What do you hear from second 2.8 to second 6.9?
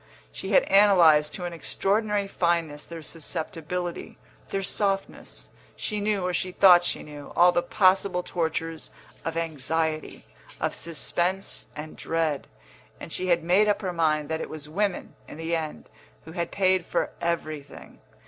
their susceptibility, their softness; she knew (or she thought